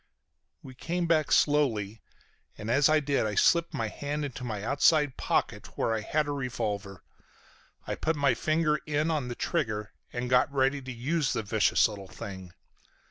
"We 0.63 0.73
came 0.73 1.05
back 1.05 1.31
slowly, 1.31 2.01
and 2.57 2.71
as 2.71 2.89
I 2.89 2.99
did 2.99 3.27
I 3.27 3.35
slipped 3.35 3.71
my 3.71 3.87
hand 3.87 4.25
into 4.25 4.43
my 4.43 4.63
outside 4.63 5.15
pocket 5.15 5.77
where 5.77 5.93
I 5.93 6.01
had 6.01 6.27
a 6.27 6.31
revolver. 6.31 7.03
I 7.85 7.93
put 7.93 8.15
my 8.15 8.33
finger 8.33 8.77
in 8.87 9.11
on 9.11 9.27
the 9.27 9.35
trigger 9.35 9.91
and 10.11 10.27
got 10.27 10.51
ready 10.51 10.81
to 10.81 10.91
use 10.91 11.33
the 11.33 11.43
vicious 11.43 11.87
little 11.87 12.07
thing. 12.07 12.51